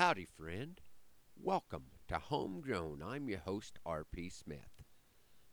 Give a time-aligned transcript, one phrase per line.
[0.00, 0.80] Howdy, friend.
[1.36, 3.02] Welcome to Homegrown.
[3.04, 4.30] I'm your host, R.P.
[4.30, 4.82] Smith.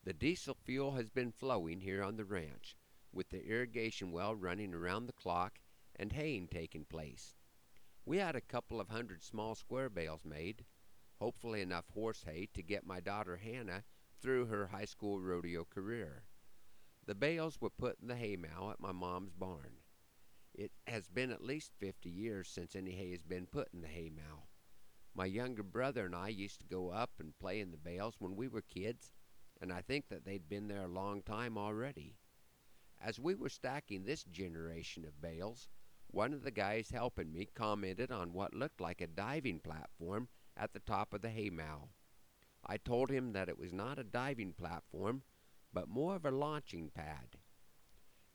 [0.06, 2.78] The diesel fuel has been flowing here on the ranch,
[3.12, 5.60] with the irrigation well running around the clock
[5.98, 7.36] and haying taking place.
[8.06, 10.64] We had a couple of hundred small square bales made,
[11.20, 13.84] hopefully enough horse hay to get my daughter Hannah
[14.22, 16.24] through her high school rodeo career.
[17.06, 19.80] The bales were put in the haymow at my mom's barn.
[20.58, 23.88] It has been at least fifty years since any hay has been put in the
[23.88, 24.48] haymow.
[25.14, 28.36] My younger brother and I used to go up and play in the bales when
[28.36, 29.12] we were kids,
[29.62, 32.16] and I think that they'd been there a long time already.
[33.00, 35.70] As we were stacking this generation of bales,
[36.08, 40.74] one of the guys helping me commented on what looked like a diving platform at
[40.74, 41.90] the top of the haymow.
[42.66, 45.22] I told him that it was not a diving platform,
[45.72, 47.38] but more of a launching pad.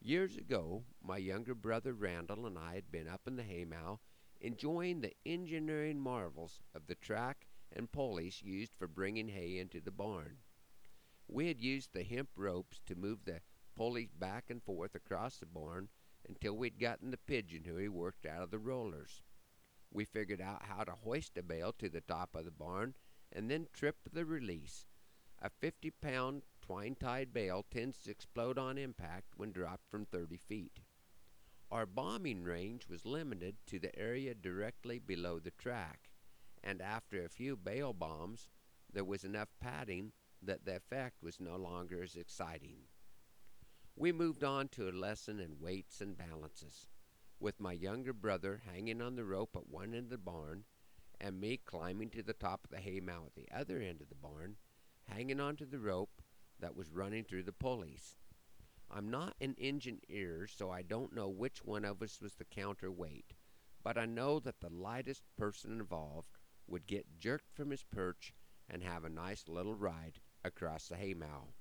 [0.05, 4.01] Years ago, my younger brother Randall and I had been up in the haymow
[4.41, 9.93] enjoying the engineering marvels of the track and pulleys used for bringing hay into the
[9.93, 10.39] barn.
[11.29, 13.43] We had used the hemp ropes to move the
[13.77, 15.89] pulleys back and forth across the barn
[16.29, 19.23] until we'd gotten the pigeon hoey worked out of the rollers.
[19.93, 22.95] We figured out how to hoist a bale to the top of the barn
[23.31, 24.85] and then trip the release.
[25.41, 30.37] A 50 pound twine tied bale tends to explode on impact when dropped from 30
[30.37, 30.81] feet.
[31.71, 36.11] Our bombing range was limited to the area directly below the track,
[36.63, 38.49] and after a few bale bombs,
[38.93, 42.77] there was enough padding that the effect was no longer as exciting.
[43.97, 46.89] We moved on to a lesson in weights and balances,
[47.41, 50.65] with my younger brother hanging on the rope at one end of the barn,
[51.21, 54.15] and me climbing to the top of the haymow at the other end of the
[54.15, 54.57] barn,
[55.09, 56.22] hanging onto the rope
[56.63, 58.17] that was running through the pulleys.
[58.91, 63.35] I'm not an engineer, so I don't know which one of us was the counterweight,
[63.83, 68.33] but I know that the lightest person involved would get jerked from his perch
[68.69, 71.53] and have a nice little ride across the haymow.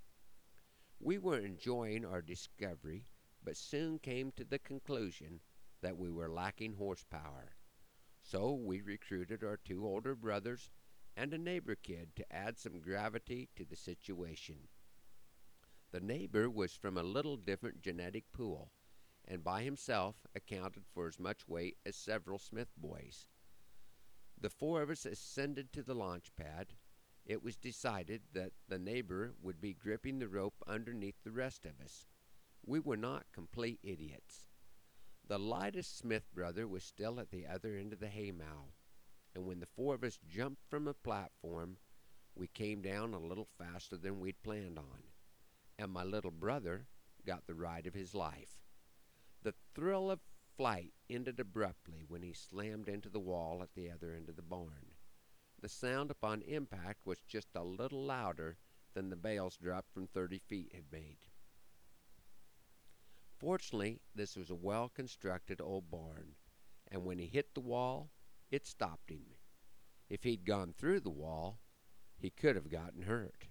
[0.99, 3.07] We were enjoying our discovery,
[3.43, 5.41] but soon came to the conclusion
[5.81, 7.55] that we were lacking horsepower.
[8.21, 10.69] So we recruited our two older brothers
[11.17, 14.67] and a neighbor kid to add some gravity to the situation.
[15.91, 18.71] The neighbor was from a little different genetic pool,
[19.25, 23.27] and by himself accounted for as much weight as several Smith boys.
[24.39, 26.75] The four of us ascended to the launch pad.
[27.25, 31.81] It was decided that the neighbor would be gripping the rope underneath the rest of
[31.83, 32.07] us.
[32.65, 34.47] We were not complete idiots.
[35.27, 38.71] The lightest Smith brother was still at the other end of the haymow,
[39.35, 41.77] and when the four of us jumped from the platform,
[42.33, 45.10] we came down a little faster than we'd planned on
[45.81, 46.85] and my little brother
[47.25, 48.61] got the ride of his life.
[49.41, 50.19] The thrill of
[50.55, 54.43] flight ended abruptly when he slammed into the wall at the other end of the
[54.43, 54.93] barn.
[55.59, 58.57] The sound upon impact was just a little louder
[58.93, 61.17] than the bales dropped from thirty feet had made.
[63.39, 66.35] Fortunately, this was a well constructed old barn,
[66.91, 68.11] and when he hit the wall,
[68.51, 69.25] it stopped him.
[70.09, 71.59] If he'd gone through the wall,
[72.19, 73.47] he could have gotten hurt.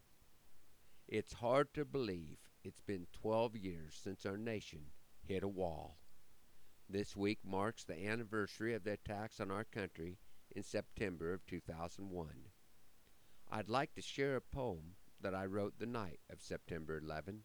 [1.11, 4.93] It's hard to believe it's been 12 years since our nation
[5.27, 5.97] hit a wall.
[6.89, 10.19] This week marks the anniversary of the attacks on our country
[10.55, 12.29] in September of 2001.
[13.51, 17.41] I'd like to share a poem that I wrote the night of September 11,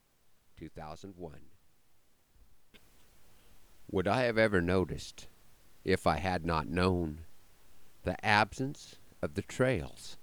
[0.57, 1.33] 2001.
[3.89, 5.25] Would I have ever noticed,
[5.83, 7.21] if I had not known,
[8.03, 10.17] the absence of the trails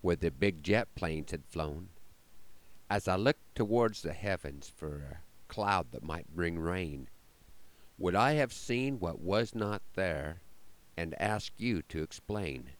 [0.00, 1.88] where the big jet planes had flown?
[2.90, 5.18] As I looked towards the heavens for a
[5.48, 7.08] cloud that might bring rain,
[7.98, 10.42] would I have seen what was not there
[10.96, 12.70] and ask you to explain?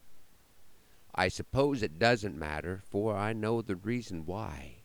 [1.14, 4.82] I suppose it doesn't matter, for I know the reason why,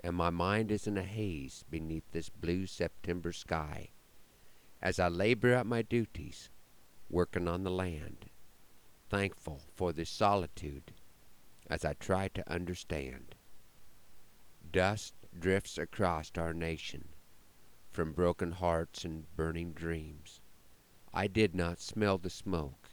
[0.00, 3.90] and my mind is in a haze beneath this blue September sky
[4.80, 6.50] as I labor at my duties,
[7.10, 8.30] working on the land,
[9.08, 10.92] thankful for this solitude
[11.68, 13.34] as I try to understand.
[14.72, 17.08] Dust drifts across our nation
[17.90, 20.40] from broken hearts and burning dreams.
[21.14, 22.90] I did not smell the smoke.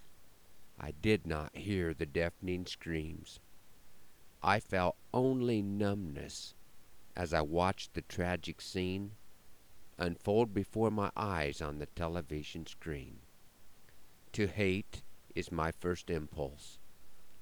[0.79, 3.39] I did not hear the deafening screams.
[4.41, 6.53] I felt only numbness
[7.15, 9.11] as I watched the tragic scene
[9.97, 13.19] unfold before my eyes on the television screen.
[14.33, 16.79] To hate is my first impulse,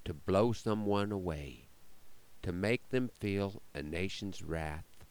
[0.04, 1.68] to blow someone away
[2.44, 5.06] to make them feel a nation's wrath,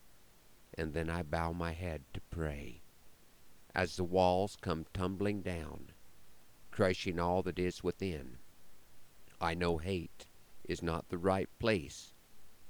[0.76, 2.84] and then I bow my head to pray
[3.74, 5.88] as the walls come tumbling down,
[6.70, 8.38] crushing all that is within.
[9.42, 10.28] I know hate
[10.64, 12.14] is not the right place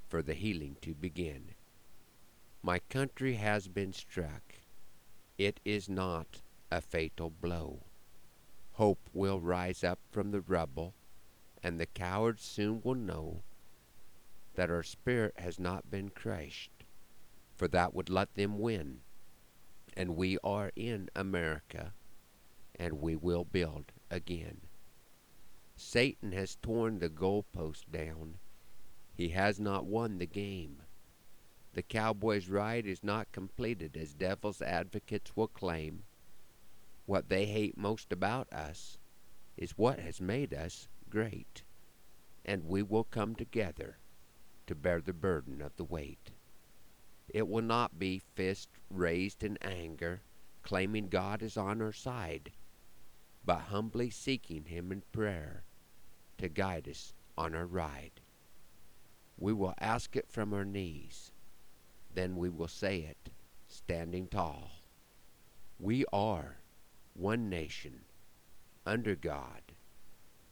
[0.08, 1.50] for the healing to begin.
[2.62, 4.54] My country has been struck.
[5.36, 6.40] It is not
[6.70, 7.80] a fatal blow.
[8.72, 10.94] Hope will rise up from the rubble,
[11.62, 13.42] and the cowards soon will know
[14.54, 16.70] that our spirit has not been crushed,
[17.56, 19.00] for that would let them win.
[19.96, 21.92] And we are in America,
[22.78, 24.60] and we will build again.
[25.76, 28.38] Satan has torn the goalpost down.
[29.12, 30.82] He has not won the game.
[31.72, 36.04] The Cowboys' ride is not completed, as devil's advocates will claim.
[37.06, 38.98] What they hate most about us
[39.56, 41.64] is what has made us great,
[42.44, 43.98] and we will come together
[44.66, 46.30] to bear the burden of the weight.
[47.28, 50.22] It will not be fist raised in anger,
[50.62, 52.52] claiming God is on our side,
[53.44, 55.64] but humbly seeking Him in prayer
[56.38, 58.20] to guide us on our ride.
[59.38, 61.32] We will ask it from our knees,
[62.14, 63.30] then we will say it
[63.66, 64.70] standing tall.
[65.78, 66.58] We are
[67.14, 68.04] one nation
[68.86, 69.62] under God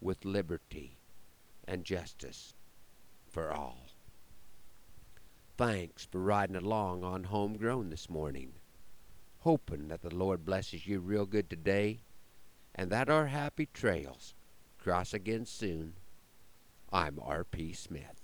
[0.00, 0.98] with liberty
[1.66, 2.54] and justice
[3.30, 3.91] for all.
[5.58, 8.54] Thanks for riding along on Homegrown this morning.
[9.40, 12.00] Hoping that the Lord blesses you real good today
[12.74, 14.34] and that our happy trails
[14.78, 15.92] cross again soon.
[16.90, 17.74] I'm R.P.
[17.74, 18.21] Smith.